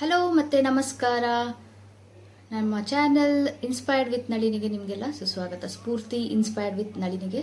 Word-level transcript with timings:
ನಮಸ್ತೆ 0.00 0.58
ನಮಸ್ಕಾರ. 0.66 1.24
ನಮ್ಮ 2.52 2.80
ಚಾನೆಲ್ 2.90 3.38
ಇನ್ಸ್ಪೈರ್ಡ್ 3.68 4.10
ವಿತ್ 4.12 4.28
ನಳಿನಿಗೆ 4.32 4.68
ನಿಮಗೆಲ್ಲ 4.74 5.06
ಸುಸ್ವಾಗತ. 5.16 5.62
ಸ್ಫೂರ್ತಿ 5.72 6.20
ಇನ್ಸ್ಪೈರ್ಡ್ 6.34 6.76
ವಿತ್ 6.80 6.98
ನಳಿನಿಗೆ 7.04 7.40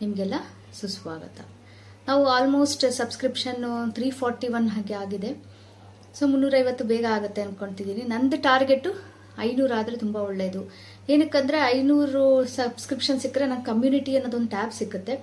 ನಿಮಗೆಲ್ಲ 0.00 0.36
ಸುಸ್ವಾಗತ. 0.80 1.38
ನಾವು 2.08 2.24
almost 2.34 2.84
subscription 2.98 3.62
three 3.98 4.08
forty 4.18 4.48
one 4.58 4.68
ಹಾಗೆ 4.74 4.96
ಆಗಿದೆ. 5.02 5.30
ಸೊ 6.18 6.26
ಮುನ್ನೂರೈವತ್ತು 6.32 6.86
ಬೇಗ 6.92 7.06
ಆಗುತ್ತೆ 7.16 7.42
ಅಂದ್ಕೊಳ್ತಿದ್ದೀನಿ 7.46 8.04
ನಂದು 8.12 8.38
ಟಾರ್ಗೆಟು 8.48 8.92
ಐನೂರು 9.46 9.74
ಆದರೆ 9.78 9.98
ತುಂಬ 10.04 10.16
ಒಳ್ಳೆಯದು 10.30 10.64
ಏನಕ್ಕಂದರೆ, 11.14 11.60
ಐನೂರು 11.76 12.24
ಸಬ್ಸ್ಕ್ರಿಪ್ಷನ್ 12.58 13.22
ಸಿಕ್ಕರೆ 13.24 13.48
ನಂಗೆ 13.52 13.66
ಕಮ್ಯುನಿಟಿ 13.70 14.14
ಅನ್ನೋದೊಂದು 14.20 14.52
ಟ್ಯಾಬ್ 14.56 14.74
ಸಿಗುತ್ತೆ 14.80 15.16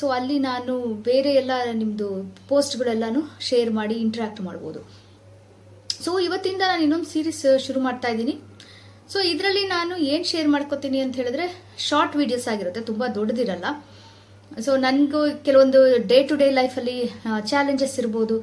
ಸೊ 0.00 0.04
ಅಲ್ಲಿ 0.18 0.36
ನಾನು 0.50 0.74
ಬೇರೆ 1.08 1.32
ಎಲ್ಲ 1.42 1.56
ನಿಮ್ಮದು 1.80 2.10
ಪೋಸ್ಟ್ಗಳೆಲ್ಲನೂ 2.52 3.22
ಶೇರ್ 3.48 3.72
ಮಾಡಿ 3.80 3.98
ಇಂಟ್ರ್ಯಾಕ್ಟ್ 4.04 4.42
ಮಾಡ್ಬೋದು. 4.50 4.82
ಸೊ 6.04 6.12
ಇವತ್ತಿಂದ 6.26 6.62
ನಾನು 6.70 6.82
ಇನ್ನೊಂದು 6.86 7.08
ಸೀರೀಸ್ 7.14 7.44
ಶುರು 7.66 7.80
ಮಾಡ್ತಾ 7.86 8.08
ಇದ್ದೀನಿ. 8.14 8.34
ಸೊ 9.12 9.18
ಇದರಲ್ಲಿ 9.32 9.62
ನಾನು 9.76 9.94
ಏನು 10.12 10.26
ಶೇರ್ 10.32 10.48
ಮಾಡ್ಕೋತೀನಿ 10.54 10.98
ಅಂತ 11.04 11.14
ಹೇಳಿದ್ರೆ 11.20 11.46
ಶಾರ್ಟ್ 11.88 12.14
ವಿಡಿಯೋಸ್ 12.20 12.46
ಆಗಿರುತ್ತೆ, 12.52 12.80
ತುಂಬ 12.90 13.04
ದೊಡ್ಡದಿರಲ್ಲ. 13.18 13.66
ಸೊ 14.64 14.72
ನನಗೂ 14.84 15.20
ಕೆಲವೊಂದು 15.46 15.80
ಡೇ 16.10 16.18
ಟು 16.30 16.34
ಡೇ 16.42 16.46
ಲೈಫಲ್ಲಿ 16.60 16.96
ಚಾಲೆಂಜಸ್ 17.52 17.96
ಇರ್ಬೋದು 18.02 18.36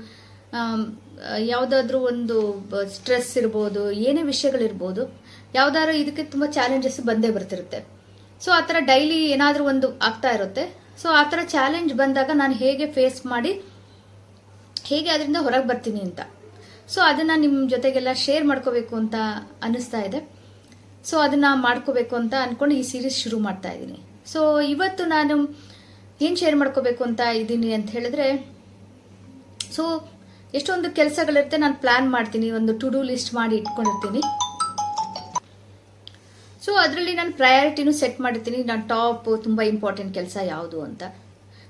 ಯಾವುದಾದ್ರೂ 1.51 1.97
ಒಂದು 2.11 2.37
ಸ್ಟ್ರೆಸ್ 2.95 3.31
ಇರ್ಬೋದು, 3.41 3.81
ಏನೇ 4.07 4.23
ವಿಷಯಗಳಿರ್ಬೋದು, 4.31 5.03
ಯಾವ್ದಾದ್ರು 5.59 5.93
ಇದಕ್ಕೆ 6.01 6.23
ತುಂಬ 6.33 6.45
ಚಾಲೆಂಜಸ್ 6.57 6.99
ಬಂದೇ 7.09 7.29
ಬರ್ತಿರುತ್ತೆ. 7.37 7.79
ಸೊ 8.43 8.49
ಆ 8.57 8.61
ಥರ 8.69 8.77
ಡೈಲಿ 8.91 9.19
ಏನಾದರೂ 9.35 9.63
ಒಂದು 9.73 9.87
ಆಗ್ತಾ 10.07 10.29
ಇರುತ್ತೆ. 10.37 10.63
ಸೊ 11.01 11.09
ಆ 11.19 11.23
ಥರ 11.31 11.39
ಚಾಲೆಂಜ್ 11.55 11.93
ಬಂದಾಗ 12.01 12.29
ನಾನು 12.41 12.55
ಹೇಗೆ 12.63 12.85
ಫೇಸ್ 12.97 13.19
ಮಾಡಿ, 13.33 13.51
ಹೇಗೆ 14.91 15.09
ಅದರಿಂದ 15.15 15.39
ಹೊರಗೆ 15.47 15.67
ಬರ್ತೀನಿ 15.71 16.01
ಅಂತ. 16.07 16.21
ಸೊ 16.93 16.99
ಅದನ್ನ 17.09 17.33
ನಿಮ್ಮ 17.43 17.57
ಜೊತೆಗೆಲ್ಲ 17.73 18.11
ಶೇರ್ 18.25 18.45
ಮಾಡ್ಕೋಬೇಕು 18.51 18.93
ಅಂತ 19.01 19.15
ಅನಿಸ್ತಾ 19.67 19.99
ಇದೆ. 20.07 20.19
ಸೊ 21.09 21.15
ಅದನ್ನ 21.25 21.47
ಮಾಡ್ಕೋಬೇಕು 21.65 22.15
ಅಂತ 22.21 22.33
ಅನ್ಕೊಂಡು 22.45 22.73
ಈ 22.79 22.83
ಸೀರೀಸ್ 22.91 23.19
ಶುರು 23.23 23.37
ಮಾಡ್ತಾ 23.45 23.69
ಇದ್ದೀನಿ. 23.75 23.99
ಸೊ 24.31 24.39
ಇವತ್ತು 24.73 25.03
ನಾನು 25.15 25.35
ಏನು 26.25 26.35
ಶೇರ್ 26.41 26.57
ಮಾಡ್ಕೋಬೇಕು 26.61 27.01
ಅಂತ 27.09 27.21
ಇದ್ದೀನಿ 27.41 27.69
ಅಂತ 27.77 27.89
ಹೇಳಿದ್ರೆ 27.97 28.27
ಸೊ 29.75 29.83
ಎಷ್ಟೊಂದು 30.59 30.87
ಕೆಲಸಗಳಿರುತ್ತೆ 30.99 31.57
ನಾನು 31.63 31.75
ಪ್ಲಾನ್ 31.83 32.07
ಮಾಡ್ತೀನಿ, 32.15 32.47
ಒಂದು 32.59 32.71
ಟು 32.81 32.87
ಡೂ 32.93 33.01
ಲಿಸ್ಟ್ 33.09 33.31
ಮಾಡಿ 33.39 33.55
ಇಟ್ಕೊಂಡಿರ್ತೀನಿ. 33.61 34.21
ಸೊ 36.65 36.71
ಅದರಲ್ಲಿ 36.83 37.13
ನಾನು 37.19 37.31
ಪ್ರಯಾರಿಟಿನೂ 37.41 37.91
ಸೆಟ್ 38.01 38.17
ಮಾಡಿರ್ತೀನಿ, 38.25 38.59
ನಾನು 38.71 38.83
ಟಾಪ್ 38.93 39.29
ತುಂಬ 39.45 39.59
ಇಂಪಾರ್ಟೆಂಟ್ 39.73 40.11
ಕೆಲಸ 40.19 40.37
ಯಾವುದು 40.53 40.79
ಅಂತ. 40.87 41.03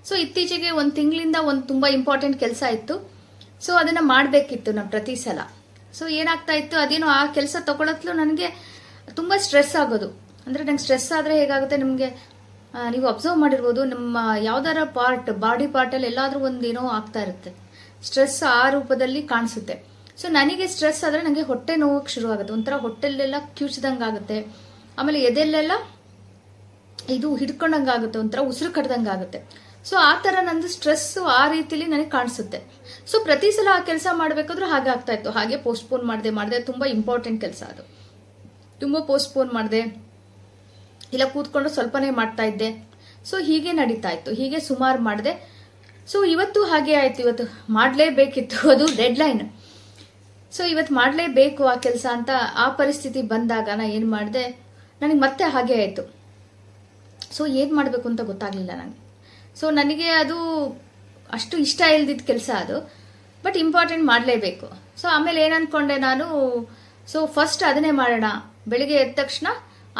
ಸೊ 0.07 0.13
ಇತ್ತೀಚೆಗೆ 0.25 0.69
ಒಂದು 0.79 0.93
ತಿಂಗಳಿಂದ 0.99 1.37
ಒಂದು 1.49 1.63
ತುಂಬ 1.71 1.85
ಇಂಪಾರ್ಟೆಂಟ್ 1.99 2.37
ಕೆಲಸ 2.45 2.63
ಇತ್ತು. 2.77 2.95
ಸೊ 3.65 3.71
ಅದನ್ನ 3.81 4.01
ಮಾಡಬೇಕಿತ್ತು 4.13 4.69
ನಾನು 4.77 4.89
ಪ್ರತಿ 4.95 5.15
ಸಲ. 5.23 5.39
ಸೊ 5.97 6.03
ಏನಾಗ್ತಾ 6.19 6.53
ಇತ್ತು? 6.61 6.75
ಅದೇನೋ 6.83 7.07
ಆ 7.19 7.21
ಕೆಲಸ 7.37 7.55
ತಗೊಳತ್ಲು 7.69 8.11
ನನಗೆ 8.21 8.47
ತುಂಬ 9.19 9.33
ಸ್ಟ್ರೆಸ್ 9.45 9.73
ಆಗೋದು. 9.81 10.09
ಅಂದರೆ 10.47 10.63
ನಂಗೆ 10.67 10.83
ಸ್ಟ್ರೆಸ್ 10.83 11.07
ಆದರೆ 11.17 11.33
ಹೇಗಾಗುತ್ತೆ? 11.41 11.77
ನಿಮಗೆ 11.83 12.09
ನೀವು 12.93 13.07
ಅಬ್ಸರ್ವ್ 13.11 13.39
ಮಾಡಿರ್ಬೋದು, 13.43 13.81
ನಮ್ಮ 13.93 14.17
ಯಾವ್ದಾರ 14.49 14.79
ಪಾರ್ಟ್ 14.97 15.29
ಬಾಡಿ 15.45 15.65
ಪಾರ್ಟಲ್ಲಿ 15.75 16.07
ಎಲ್ಲಾದ್ರೂ 16.11 16.39
ಒಂದೇನೋ 16.49 16.83
ಆಗ್ತಾ 16.97 17.21
ಇರುತ್ತೆ. 17.25 17.51
ಸ್ಟ್ರೆಸ್ 18.07 18.37
ಆ 18.57 18.65
ರೂಪದಲ್ಲಿ 18.75 19.21
ಕಾಣಿಸುತ್ತೆ. 19.33 19.75
ಸೊ 20.19 20.27
ನನಗೆ 20.37 20.65
ಸ್ಟ್ರೆಸ್ 20.73 21.01
ಆದರೆ 21.07 21.21
ನನಗೆ 21.27 21.43
ಹೊಟ್ಟೆ 21.49 21.73
ನೋವಕ್ಕೆ 21.83 22.11
ಶುರು 22.15 22.27
ಆಗುತ್ತೆ 22.33 22.53
ಒಂಥರ 22.57 22.75
ಹೊಟ್ಟೆಲೆಲ್ಲ 22.85 23.37
ಕಿವುಚಿದಂಗೆ 23.57 24.05
ಆಗುತ್ತೆ. 24.09 24.37
ಆಮೇಲೆ 24.99 25.19
ಎದೆಲ್ಲೆಲ್ಲ 25.29 25.73
ಇದು 27.15 27.27
ಹಿಡ್ಕೊಂಡಂಗೆ 27.41 27.91
ಆಗುತ್ತೆ. 27.97 28.17
ಒಂಥರ 28.23 28.39
ಉಸಿರು 28.51 28.69
ಕಟ್ಟದಂಗೆ 28.77 29.11
ಆಗುತ್ತೆ. 29.15 29.39
ಸೊ 29.85 29.95
ಆ 29.95 30.21
ಥರ 30.21 30.35
ನಂದು 30.41 30.67
ಸ್ಟ್ರೆಸ್ 30.67 31.17
ಆ 31.17 31.51
ರೀತಿಲಿ 31.51 31.85
ನನಗೆ 31.85 32.09
ಕಾಣಿಸುತ್ತೆ. 32.09 32.59
ಸೊ 33.07 33.23
ಪ್ರತಿ 33.23 33.51
ಸಲ 33.51 33.67
ಆ 33.73 33.79
ಕೆಲಸ 33.79 34.07
ಮಾಡಬೇಕಾದ್ರೂ 34.11 34.65
ಹಾಗೆ 34.65 34.89
ಆಗ್ತಾ 34.89 35.13
ಇತ್ತು. 35.13 35.31
ಹಾಗೆ 35.31 35.57
ಪೋಸ್ಟ್ಪೋನ್ 35.57 36.03
ಮಾಡಿದೆ 36.03 36.29
ಮಾಡಿದೆ 36.29 36.59
ತುಂಬ 36.59 36.85
ಇಂಪಾರ್ಟೆಂಟ್ 36.85 37.41
ಕೆಲಸ 37.41 37.63
ಅದು. 37.63 37.83
ತುಂಬ 38.79 38.99
ಪೋಸ್ಟ್ಪೋನ್ 38.99 39.53
ಮಾಡಿದೆ. 39.53 39.81
ಇಲ್ಲ 41.13 41.25
ಕೂತ್ಕೊಂಡು 41.25 41.69
ಸ್ವಲ್ಪನೇ 41.69 42.09
ಮಾಡ್ತಾ 42.09 42.43
ಇದ್ದೆ. 42.43 42.89
ಸೊ 43.25 43.37
ಹೀಗೆ 43.37 43.71
ನಡೀತಾ 43.71 44.09
ಇತ್ತು. 44.09 44.33
ಹೀಗೆ 44.33 44.59
ಸುಮಾರು 44.59 45.01
ಮಾಡಿದೆ. 45.01 45.49
ಸೊ 46.07 46.23
ಇವತ್ತು 46.23 46.63
ಹಾಗೆ 46.63 46.93
ಆಯ್ತು. 46.93 47.21
ಇವತ್ತು 47.21 47.73
ಮಾಡಲೇಬೇಕಿತ್ತು. 47.73 48.69
ಅದು 48.71 48.85
ಡೆಡ್ 48.97 49.19
ಲೈನ್ 49.19 49.53
ಸೊ 50.51 50.63
ಇವತ್ತು 50.63 50.93
ಮಾಡಲೇಬೇಕು 50.93 51.65
ಆ 51.65 51.75
ಕೆಲಸ 51.75 52.05
ಅಂತ 52.11 52.29
ಆ 52.55 52.69
ಪರಿಸ್ಥಿತಿ 52.69 53.21
ಬಂದಾಗ 53.21 53.69
ನಾ 53.75 53.83
ಏನು 53.83 54.07
ಮಾಡಿದೆ? 54.07 54.47
ನನಗೆ 55.01 55.19
ಮತ್ತೆ 55.19 55.43
ಹಾಗೆ 55.43 55.73
ಆಯಿತು. 55.73 56.13
ಸೊ 57.31 57.45
ಏನು 57.45 57.75
ಮಾಡಬೇಕು 57.75 58.09
ಅಂತ 58.09 58.21
ಗೊತ್ತಾಗಲಿಲ್ಲ 58.21 58.71
ನನಗೆ 58.71 59.00
ಸೊ 59.59 59.65
ನನಗೆ 59.79 60.07
ಅದು 60.23 60.37
ಅಷ್ಟು 61.37 61.55
ಇಷ್ಟ 61.65 61.81
ಇಲ್ದಿದ್ದ 61.95 62.23
ಕೆಲಸ 62.31 62.49
ಅದು. 62.63 62.77
ಬಟ್ 63.45 63.57
ಇಂಪಾರ್ಟೆಂಟ್ 63.65 64.05
ಮಾಡಲೇಬೇಕು. 64.11 64.67
ಸೊ 65.01 65.07
ಆಮೇಲೆ 65.17 65.39
ಏನು 65.45 65.97
ನಾನು 66.07 66.25
ಸೊ 67.11 67.19
ಫಸ್ಟ್ 67.37 67.63
ಅದನ್ನೇ 67.71 67.91
ಮಾಡೋಣ. 68.01 68.27
ಬೆಳಿಗ್ಗೆ 68.71 68.97
ಎದ್ದ 69.03 69.15
ತಕ್ಷಣ 69.21 69.47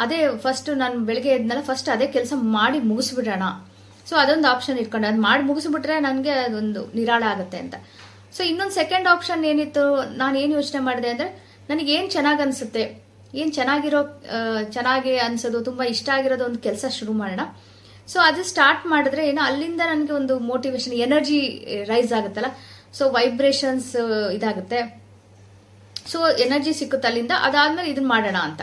ಅದೇ 0.02 0.18
ಫಸ್ಟ್ 0.44 0.68
ನಾನು 0.82 0.96
ಬೆಳಿಗ್ಗೆ 1.08 1.32
ಎದ್ನಲ್ಲ 1.38 1.62
ಫಸ್ಟ್ 1.70 1.88
ಅದೇ 1.94 2.06
ಕೆಲಸ 2.16 2.32
ಮಾಡಿ 2.56 2.78
ಮುಗಿಸ್ಬಿಡೋಣ. 2.90 3.46
ಸೊ 4.08 4.14
ಅದೊಂದು 4.22 4.46
ಆಪ್ಷನ್ 4.52 4.78
ಇಟ್ಕೊಂಡೆ. 4.82 5.08
ಅದು 5.12 5.20
ಮಾಡಿ 5.26 5.42
ಮುಗಿಸ್ಬಿಟ್ರೆ 5.48 5.96
ನನಗೆ 6.06 6.32
ಅದೊಂದು 6.46 6.80
ನಿರಾಳ 6.98 7.22
ಆಗುತ್ತೆ 7.32 7.58
ಅಂತ. 7.64 7.76
ಸೊ 8.36 8.42
ಇನ್ನೊಂದು 8.50 8.74
ಸೆಕೆಂಡ್ 8.80 9.06
ಆಪ್ಷನ್ 9.14 9.42
ಏನಿತ್ತು, 9.50 9.84
ನಾನು 10.20 10.34
ಏನು 10.42 10.52
ಯೋಚನೆ 10.58 10.80
ಮಾಡಿದೆ 10.86 11.10
ಅಂದರೆ, 11.14 11.28
ನನಗೆ 11.70 11.90
ಏನು 11.96 12.08
ಚೆನ್ನಾಗಿ 12.16 12.40
ಅನಿಸುತ್ತೆ, 12.44 12.84
ಏನು 13.40 13.52
ಚೆನ್ನಾಗಿರೋ 13.58 14.00
ಚೆನ್ನಾಗಿ 14.76 15.12
ಅನಿಸೋದು, 15.26 15.58
ತುಂಬ 15.68 15.82
ಇಷ್ಟ 15.94 16.08
ಆಗಿರೋದು 16.16 16.44
ಒಂದು 16.48 16.60
ಕೆಲಸ 16.66 16.84
ಶುರು 16.98 17.12
ಮಾಡೋಣ. 17.20 17.44
ಸೊ 18.08 18.20
ಅದು 18.20 18.44
ಸ್ಟಾರ್ಟ್ 18.44 18.86
ಮಾಡಿದ್ರೆ 18.86 19.28
ಏನೋ 19.28 19.42
ಅಲ್ಲಿಂದ 19.42 19.80
ನನಗೆ 19.84 20.12
ಒಂದು 20.12 20.38
ಮೋಟಿವೇಶನ್ 20.38 20.94
ಎನರ್ಜಿ 20.94 21.66
ರೈಸ್ 21.84 22.12
ಆಗುತ್ತಲ್ಲ? 22.12 22.46
ಸೊ 22.92 23.10
ವೈಬ್ರೇಷನ್ಸ್ 23.10 23.96
ಇದಾಗುತ್ತೆ. 24.32 25.02
ಸೊ 26.06 26.28
ಎನರ್ಜಿ 26.28 26.72
ಸಿಕ್ಕುತ್ತೆ 26.72 27.08
ಅಲ್ಲಿಂದ. 27.08 27.30
ಅದಾದ್ಮೇಲೆ 27.40 27.90
ಇದನ್ನ 27.90 28.08
ಮಾಡೋಣ 28.08 28.36
ಅಂತ. 28.36 28.62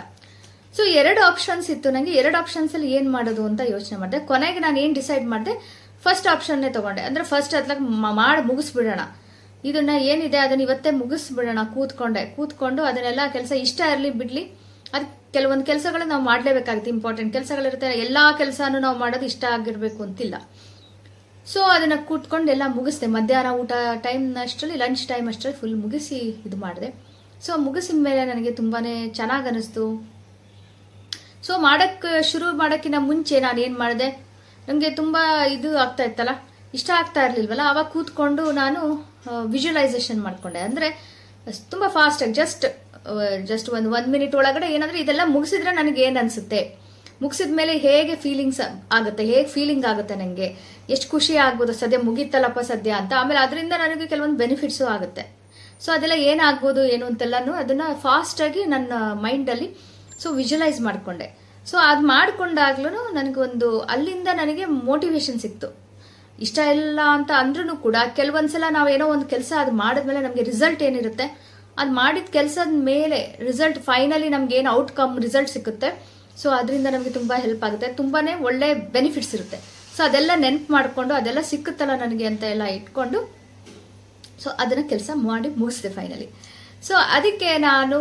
ಸೊ 0.76 0.84
ಎರಡು 0.84 1.28
ಆಪ್ಷನ್ಸ್ 1.28 1.70
ಇತ್ತು. 1.70 1.92
ನನಗೆ 1.92 2.12
ಎರಡು 2.12 2.38
ಆಪ್ಷನ್ಸ್ 2.38 2.74
ಅಲ್ಲಿ 2.74 2.92
ಏನ್ 2.92 3.12
ಮಾಡೋದು 3.12 3.46
ಅಂತ 3.46 3.62
ಯೋಚನೆ 3.70 4.00
ಮಾಡಿದೆ. 4.00 4.20
ಕೊನೆಗೆ 4.20 4.60
ನಾನು 4.60 4.80
ಏನ್ 4.80 4.96
ಡಿಸೈಡ್ 4.96 5.26
ಮಾಡಿದೆ? 5.26 5.84
ಫಸ್ಟ್ 6.04 6.28
ಆಪ್ಷನ್ನೇ 6.28 6.70
ತಗೊಂಡೆ. 6.70 7.02
ಅಂದ್ರೆ 7.02 7.24
ಫಸ್ಟ್ 7.24 7.56
ಅದ್ಲಾಗ 7.56 7.78
ಮಾಡಿ 7.82 8.42
ಮುಗಿಸ್ಬಿಡೋಣ. 8.42 9.00
ಇದನ್ನ 9.66 9.90
ಏನಿದೆ? 9.98 10.38
ಅದನ್ನ 10.38 10.62
ಇವತ್ತೇ 10.62 10.92
ಮುಗಿಸ್ಬಿಡೋಣ. 10.92 11.60
ಕೂತ್ಕೊಂಡೆ. 11.74 12.26
ಕೂತ್ಕೊಂಡು 12.26 12.84
ಅದನ್ನೆಲ್ಲ 12.84 13.20
ಕೆಲಸ 13.34 13.52
ಇಷ್ಟ 13.52 13.82
ಇರಲಿ 13.82 14.10
ಬಿಡ್ಲಿ. 14.10 14.69
ಕೆಲವೊಂದು 15.34 15.66
ಕೆಲಸಗಳು 15.66 16.08
ನಾವು 16.08 16.24
ಮಾಡಲೇಬೇಕಾಗುತ್ತೆ 16.24 16.92
ಇಂಪಾರ್ಟೆಂಟ್ 16.92 17.34
ಕೆಲಸಗಳಿರುತ್ತೆ, 17.34 17.88
ಎಲ್ಲಾ 17.88 18.32
ಕೆಲಸನೂ 18.32 18.80
ನಾವು 18.80 19.00
ಮಾಡೋದು 19.00 19.26
ಇಷ್ಟ 19.26 19.44
ಆಗಿರ್ಬೇಕು 19.44 20.04
ಅಂತಿಲ್ಲ. 20.04 20.36
ಸೊ 21.46 21.62
ಅದನ್ನ 21.62 21.94
ಕೂತ್ಕೊಂಡು 22.06 22.52
ಎಲ್ಲ 22.52 22.64
ಮುಗಿಸ್ದೆ. 22.68 23.06
ಮಧ್ಯಾಹ್ನ 23.06 23.50
ಊಟ 23.50 23.72
ಟೈಮ್ 23.98 24.38
ಅಷ್ಟರಲ್ಲಿ 24.38 24.78
ಲಂಚ್ 24.78 25.08
ಟೈಮ್ 25.08 25.28
ಅಷ್ಟರಲ್ಲಿ 25.28 25.60
ಫುಲ್ 25.60 25.76
ಮುಗಿಸಿ 25.76 26.16
ಇದು 26.16 26.58
ಮಾಡಿದೆ. 26.58 26.94
ಸೊ 27.42 27.58
ಮುಗಿಸಿದ 27.58 27.96
ಮೇಲೆ 28.00 28.26
ನನಗೆ 28.26 28.52
ತುಂಬಾನೇ 28.52 29.10
ಚೆನ್ನಾಗಿ 29.10 29.48
ಅನಿಸ್ತು. 29.48 30.12
ಸೊ 31.44 31.58
ಮಾಡಕ್, 31.58 32.24
ಶುರು 32.24 32.58
ಮಾಡೋಕ್ಕಿಂತ 32.58 32.96
ಮುಂಚೆ 33.00 33.40
ನಾನು 33.40 33.62
ಏನು 33.62 33.80
ಮಾಡಿದೆ? 33.80 34.10
ನನಗೆ 34.68 34.90
ತುಂಬಾ 34.90 35.46
ಇದು 35.46 35.78
ಆಗ್ತಾ 35.78 36.04
ಇತ್ತಲ್ಲ? 36.04 36.30
ಇಷ್ಟ 36.74 36.90
ಆಗ್ತಾ 36.90 37.26
ಇರಲಿಲ್ವಲ್ಲ? 37.26 37.62
ಅವಾಗ 37.70 37.86
ಕೂತ್ಕೊಂಡು 37.86 38.52
ನಾನು 38.52 39.10
ವಿಜುವಲೈಸೇಷನ್ 39.46 40.22
ಮಾಡ್ಕೊಂಡೆ. 40.22 40.60
ಅಂದ್ರೆ, 40.60 41.20
ತುಂಬಾ 41.70 41.88
ಫಾಸ್ಟಾಗಿ 41.88 42.34
ಜಸ್ಟ್ 42.34 42.66
ಜಸ್ಟ್ 43.46 43.70
ಒಂದು 43.70 43.92
ಒಂದ್ 43.92 44.08
ಮಿನಿಟ್ 44.08 44.36
ಒಳಗಡೆ 44.36 44.74
ಏನಂದ್ರೆ 44.74 45.00
ಇದೆಲ್ಲ 45.00 45.22
ಮುಗಿಸಿದ್ರೆ 45.26 45.72
ನನಗೆ 45.72 46.02
ಏನ್ 46.02 46.18
ಅನ್ಸುತ್ತೆ? 46.18 46.78
ಮುಗಿಸಿದ 47.22 47.56
ಮೇಲೆ 47.56 47.78
ಹೇಗೆ 47.78 48.16
ಫೀಲಿಂಗ್ಸ್ 48.16 48.62
ಆಗುತ್ತೆ? 48.92 49.24
ಹೇಗೆ 49.24 49.50
ಫೀಲಿಂಗ್ 49.50 49.86
ಆಗುತ್ತೆ 49.86 50.16
ನನಗೆ 50.16 50.58
ಎಷ್ಟು 50.90 51.12
ಖುಷಿ 51.12 51.36
ಆಗ್ಬೋದು? 51.36 51.74
ಸದ್ಯ 51.74 51.98
ಮುಗೀತಲ್ಲಪ್ಪ 51.98 52.60
ಸದ್ಯ 52.60 52.92
ಅಂತ. 52.92 53.14
ಆಮೇಲೆ 53.20 53.40
ಅದರಿಂದ 53.40 53.74
ನನಗೆ 53.78 54.08
ಕೆಲವೊಂದು 54.08 54.38
ಬೆನಿಫಿಟ್ಸು 54.38 54.86
ಆಗುತ್ತೆ. 54.86 55.40
ಸೊ 55.80 55.92
ಅದೆಲ್ಲ 55.92 56.14
ಏನಾಗ್ಬೋದು 56.14 56.86
ಏನು 56.86 57.06
ಅಂತೆಲ್ಲನೂ 57.06 57.54
ಅದನ್ನ 57.54 57.82
ಫಾಸ್ಟ್ 58.02 58.42
ಆಗಿ 58.42 58.66
ನನ್ನ 58.66 58.94
ಮೈಂಡ್ 59.14 59.50
ಅಲ್ಲಿ 59.50 59.78
ಸೊ 60.20 60.32
ವಿಜುವಲೈಸ್ 60.32 60.82
ಮಾಡ್ಕೊಂಡೆ. 60.82 61.50
ಸೊ 61.66 61.78
ಅದು 61.78 62.08
ನನಗೆ 62.08 63.14
ನನಗೊಂದು 63.14 63.80
ಅಲ್ಲಿಂದ 63.80 64.28
ನನಗೆ 64.34 64.66
ಮೋಟಿವೇಶನ್ 64.66 65.40
ಸಿಕ್ತು. 65.40 65.90
ಇಷ್ಟ 66.42 66.58
ಇಲ್ಲ 66.58 67.00
ಅಂತ 67.06 67.32
ಅಂದ್ರೂ 67.38 67.76
ಕೂಡ, 67.76 67.96
ಕೆಲವೊಂದ್ಸಲ 68.16 68.64
ನಾವೇನೋ 68.70 69.06
ಒಂದು 69.06 69.26
ಕೆಲಸ 69.26 69.54
ಅದು 69.60 69.72
ಮಾಡಿದ್ಮೇಲೆ 69.72 70.20
ನಮಗೆ 70.20 70.44
ರಿಸಲ್ಟ್ 70.44 70.84
ಏನಿರುತ್ತೆ? 70.84 71.58
ಅದು 71.82 71.92
ಮಾಡಿದ 72.00 72.30
ಕೆಲಸದ 72.38 72.72
ಮೇಲೆ 72.92 73.20
ರಿಸಲ್ಟ್ 73.48 73.80
ಫೈನಲಿ 73.90 74.30
ನಮ್ಗೆ 74.36 74.56
ಏನು 74.60 74.70
ಔಟ್ಕಮ್ 74.80 75.14
ರಿಸಲ್ಟ್ 75.26 75.52
ಸಿಗುತ್ತೆ 75.56 75.90
ಸೊ 76.42 76.48
ಅದರಿಂದ 76.60 76.88
ನಮಗೆ 76.96 77.12
ತುಂಬ 77.18 77.32
ಹೆಲ್ಪ್ 77.46 77.64
ಆಗುತ್ತೆ. 77.68 77.88
ತುಂಬಾ 78.00 78.20
ಒಳ್ಳೆ 78.48 78.68
ಬೆನಿಫಿಟ್ಸ್ 78.96 79.34
ಇರುತ್ತೆ. 79.38 79.58
ಸೊ 79.96 80.02
ಅದೆಲ್ಲ 80.08 80.32
ನೆನಪು 80.44 80.70
ಮಾಡಿಕೊಂಡು, 80.76 81.14
ಅದೆಲ್ಲ 81.20 81.42
ಸಿಕ್ಕುತ್ತಲ್ಲ 81.52 81.94
ನನಗೆ 82.04 82.26
ಅಂತ 82.32 82.44
ಎಲ್ಲ 82.56 82.66
ಇಟ್ಕೊಂಡು 82.78 83.20
ಸೊ 84.44 84.50
ಅದನ್ನ 84.64 84.84
ಕೆಲಸ 84.92 85.10
ಮಾಡಿ 85.30 85.50
ಮುಗಿಸಿದೆ 85.62 85.90
ಫೈನಲಿ 85.96 86.28
ಸೊ 86.88 86.94
ಅದಕ್ಕೆ 87.16 87.50
ನಾನು 87.70 87.98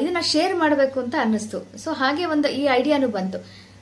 ಇದನ್ನ 0.00 0.20
ಶೇರ್ 0.30 0.54
ಮಾಡಬೇಕು 0.62 0.96
ಅಂತ 1.02 1.14
ಅನ್ನಿಸ್ತು. 1.24 1.58
ಸೊ 1.82 1.88
ಹಾಗೆ 2.00 2.24
ಒಂದು 2.34 2.48
ಈ 2.60 2.62
ಐಡಿಯಾನು 2.78 3.08
ಬಂತು. 3.16 3.38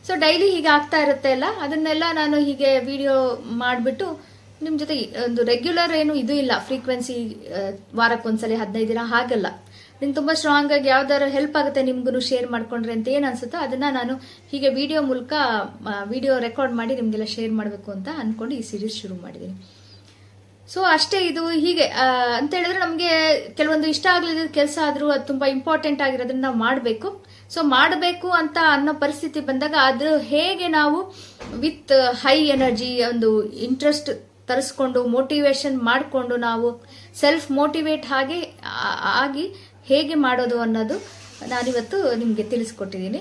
ಸೊ 0.06 0.12
ಡೈಲಿ 0.24 0.48
ಹೀಗೆ 0.54 0.70
ಆಗ್ತಾ 0.76 0.98
ಇರುತ್ತೆ 1.06 1.30
ಅಲ್ಲ? 1.36 1.46
ಅದನ್ನೆಲ್ಲ 1.64 2.04
ನಾನು 2.18 2.36
ಹೀಗೆ 2.46 2.70
ವಿಡಿಯೋ 2.90 3.14
ಮಾಡಿಬಿಟ್ಟು 3.62 4.06
ನಿಮ್ಮ 4.64 4.74
ಜೊತೆ 4.82 4.94
ಒಂದು 5.26 5.42
ರೆಗ್ಯುಲರ್ 5.52 5.92
ಏನು 6.00 6.14
ಇದು 6.22 6.34
ಇಲ್ಲ 6.42 6.52
ಫ್ರೀಕ್ವೆನ್ಸಿ 6.66 7.16
ವಾರಕ್ಕೊಂದ್ಸಲಿ 8.00 8.56
ಹದಿನೈದು 8.62 8.88
ದಿನ 8.92 9.02
ಹಾಗಲ್ಲ. 9.12 9.48
ನಿಮ್ಗೆ 10.00 10.16
ತುಂಬ 10.18 10.30
ಸ್ಟ್ರಾಂಗ್ 10.40 10.72
ಆಗಿ 10.72 10.88
ಯಾವ್ದಾರು 10.88 11.26
ಹೆಲ್ಪ್ 11.34 11.56
ಆಗುತ್ತೆ 11.60 11.80
ನಿಮ್ಗೂ 11.88 12.20
ಶೇರ್ 12.28 12.46
ಮಾಡ್ಕೊಂಡ್ರೆ 12.54 12.92
ಅಂತ 12.96 13.08
ಏನು 13.16 13.26
ಅನ್ಸುತ್ತೋ 13.30 13.58
ಅದನ್ನ 13.66 13.86
ನಾನು 13.98 14.14
ಹೀಗೆ 14.52 14.68
ವಿಡಿಯೋ 14.78 15.00
ಮೂಲಕ 15.02 15.32
ವಿಡಿಯೋ 16.12 16.34
ರೆಕಾರ್ಡ್ 16.46 16.74
ಮಾಡಿ 16.80 16.94
ನಿಮಗೆಲ್ಲ 17.00 17.26
ಶೇರ್ 17.34 17.52
ಮಾಡಬೇಕು 17.58 17.90
ಅಂತ 17.96 18.08
ಅನ್ಕೊಂಡು 18.22 18.54
ಈ 18.60 18.62
ಸೀರೀಸ್ 18.70 18.96
ಶುರು 19.02 19.16
ಮಾಡಿದ್ದೀನಿ 19.24 19.56
ಸೊ 20.68 20.80
ಅಷ್ಟೇ 20.96 21.18
ಇದು. 21.30 21.42
ಹೀಗೆ 21.64 21.86
ಅಂತ 22.38 22.50
ಹೇಳಿದ್ರೆ 22.58 22.80
ನಮಗೆ 22.86 23.10
ಕೆಲವೊಂದು 23.58 23.86
ಇಷ್ಟ 23.94 24.06
ಆಗಲಿದ 24.16 24.42
ಕೆಲಸ 24.58 24.76
ಆದ್ರೂ 24.88 25.06
ಅದು 25.14 25.24
ತುಂಬಾ 25.30 25.46
ಇಂಪಾರ್ಟೆಂಟ್ 25.56 26.02
ಆಗಿರೋದನ್ನ 26.06 26.42
ನಾವು 26.46 26.58
ಮಾಡಬೇಕು. 26.66 27.08
ಸೊ 27.54 27.60
ಮಾಡಬೇಕು 27.76 28.28
ಅಂತ 28.40 28.58
ಅನ್ನೋ 28.74 28.92
ಪರಿಸ್ಥಿತಿ 29.04 29.40
ಬಂದಾಗ 29.48 29.76
ಅದು 29.90 30.10
ಹೇಗೆ 30.32 30.68
ನಾವು 30.78 30.98
ವಿತ್ 31.64 31.94
ಹೈ 32.22 32.36
ಎನರ್ಜಿ 32.56 32.90
ಒಂದು 33.12 33.30
ಇಂಟ್ರೆಸ್ಟ್ 33.68 34.10
ತರಿಸ್ಕೊಂಡು 34.50 35.00
ಮೋಟಿವೇಶನ್ 35.17 35.76
ಮಾಡಿಕೊಂಡು 35.88 36.37
ನಾವು 36.47 36.69
ಸೆಲ್ಫ್ 37.23 37.49
ಮೋಟಿವೇಟ್ 37.58 38.06
ಹಾಗೆ 38.12 38.38
ಆಗಿ 39.23 39.44
ಹೇಗೆ 39.91 40.17
ಮಾಡೋದು 40.26 40.56
ಅನ್ನೋದು 40.67 40.97
ನಾನಿವತ್ತು 41.52 41.99
ನಿಮಗೆ 42.23 42.44
ತಿಳಿಸ್ಕೊಟ್ಟಿದ್ದೀನಿ. 42.55 43.20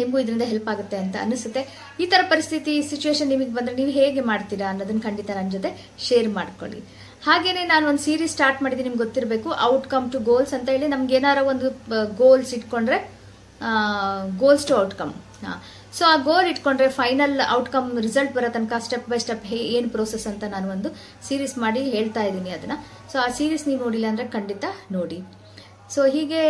ನಿಮಗೂ 0.00 0.18
ಇದರಿಂದ 0.22 0.44
ಹೆಲ್ಪ್ 0.50 0.68
ಆಗುತ್ತೆ 0.72 0.96
ಅಂತ 1.02 1.16
ಅನಿಸುತ್ತೆ 1.24 1.60
ಈ 2.02 2.06
ಥರ 2.12 2.20
ಪರಿಸ್ಥಿತಿ 2.30 2.72
ಸಿಚುವೇಶನ್ 2.90 3.28
ನಿಮಗೆ 3.32 3.52
ಬಂದರೆ 3.58 3.74
ನೀವು 3.80 3.92
ಹೇಗೆ 3.98 4.22
ಮಾಡ್ತೀರಾ 4.30 4.66
ಅನ್ನೋದನ್ನು 4.72 5.02
ಖಂಡಿತ 5.08 5.30
ನನ್ನ 5.38 5.50
ಜೊತೆ 5.56 5.70
ಶೇರ್ 6.06 6.28
ಮಾಡ್ಕೊಳ್ಳಿ. 6.38 6.80
ಹಾಗೇನೆ 7.26 7.62
ನಾನು 7.72 7.84
ಒಂದು 7.90 8.02
ಸೀರೀಸ್ 8.06 8.32
ಸ್ಟಾರ್ಟ್ 8.36 8.58
ಮಾಡಿದ್ದೀನಿ, 8.64 8.88
ನಿಮ್ಗೆ 8.88 9.02
ಗೊತ್ತಿರಬೇಕು. 9.04 9.48
ಔಟ್ಕಮ್ 9.72 10.06
ಟು 10.14 10.18
ಗೋಲ್ಸ್ 10.30 10.52
ಅಂತ 10.56 10.68
ಹೇಳಿ 10.74 10.88
ನಮ್ಗೆ 10.94 11.14
ಏನಾರ 11.18 11.38
ಒಂದು 11.52 11.68
ಗೋಲ್ಸ್ 12.22 12.52
ಇಟ್ಕೊಂಡ್ರೆ 12.58 12.98
ಗೋಲ್ಸ್ 14.42 14.66
ಟು 14.70 14.74
ಔಟ್ಕಮ್ 14.82 15.12
ಸೊ 15.96 16.02
ಆ 16.12 16.14
ಗೋಲ್ 16.28 16.46
ಇಟ್ಕೊಂಡ್ರೆ 16.52 16.88
ಫೈನಲ್ 16.98 17.36
ಔಟ್ಕಮ್ 17.56 17.88
ರಿಸಲ್ಟ್ 18.06 18.32
ಬರೋ 18.36 18.48
ತನಕ 18.56 18.78
ಸ್ಟೆಪ್ 18.86 19.06
ಬೈ 19.10 19.18
ಸ್ಟೆಪ್ 19.24 19.44
ಏನು 19.76 19.88
ಪ್ರೋಸೆಸ್ 19.94 20.26
ಅಂತ 20.30 20.44
ನಾನು 20.54 20.66
ಒಂದು 20.74 20.88
ಸೀರೀಸ್ 21.26 21.56
ಮಾಡಿ 21.64 21.82
ಹೇಳ್ತಾ 21.96 22.22
ಇದ್ದೀನಿ 22.28 22.52
ಅದನ್ನ. 22.56 22.76
ಸೊ 23.10 23.16
ಆ 23.24 23.28
ಸೀರೀಸ್ 23.38 23.64
ನೀವು 23.70 23.80
ನೋಡಿಲ್ಲ 23.86 24.06
ಅಂದ್ರೆ 24.12 24.26
ಖಂಡಿತ 24.36 24.64
ನೋಡಿ. 24.96 25.18
ಸೊ 25.94 26.00
ಹೀಗೆ 26.14 26.40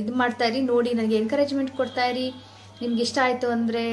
ಇದು 0.00 0.12
ಮಾಡ್ತಾ 0.22 0.46
ಇರಿ, 0.50 0.60
ನೋಡಿ, 0.72 0.90
ನನಗೆ 0.98 1.16
ಎನ್ಕರೇಜ್ಮೆಂಟ್ 1.22 1.72
ಕೊಡ್ತಾ 1.80 2.04
ಇರಿ. 2.12 2.26
ನಿಮ್ಗೆ 2.82 3.02
ಇಷ್ಟ 3.06 3.18
ಆಯಿತು 3.24 3.48
ಅಂದರೆ 3.56 3.84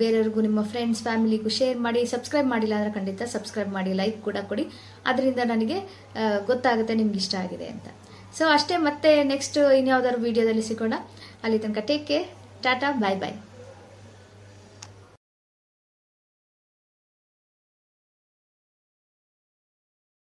ಬೇರೆಯವ್ರಿಗೂ, 0.00 0.40
ನಿಮ್ಮ 0.46 0.60
ಫ್ರೆಂಡ್ಸ್ 0.72 1.02
ಫ್ಯಾಮಿಲಿಗೂ 1.06 1.50
ಶೇರ್ 1.58 1.78
ಮಾಡಿ 1.86 2.00
ಸಬ್ಸ್ಕ್ರೈಬ್ 2.14 2.48
ಮಾಡಿಲ್ಲ 2.54 2.74
ಅಂದರೆ 2.78 2.92
ಖಂಡಿತ 2.98 3.28
ಸಬ್ಸ್ಕ್ರೈಬ್ 3.34 3.70
ಮಾಡಿ 3.76 3.92
ಲೈಕ್ 4.00 4.18
ಕೂಡ 4.28 4.38
ಕೊಡಿ. 4.50 4.64
ಅದರಿಂದ 5.10 5.44
ನನಗೆ 5.52 5.78
ಗೊತ್ತಾಗುತ್ತೆ 6.50 6.96
ನಿಮ್ಗೆ 7.02 7.20
ಇಷ್ಟ 7.24 7.36
ಆಗಿದೆ 7.44 7.68
ಅಂತ. 7.74 7.88
ಸೊ 8.38 8.44
ಅಷ್ಟೇ 8.56 8.78
ಮತ್ತೆ 8.88 9.12
ನೆಕ್ಸ್ಟ್ 9.34 9.60
ಇನ್ಯಾವುದಾದ್ರು 9.82 10.22
ವೀಡಿಯೋದಲ್ಲಿ 10.26 10.66
ಸಿಗೋಣ. 10.70 10.94
ಅಲ್ಲಿ 11.44 11.60
ತನಕ 11.66 11.82
take 11.92 12.06
care 12.12 12.28
tata 12.66 12.90
bye 13.04 13.20
bye 13.24 13.36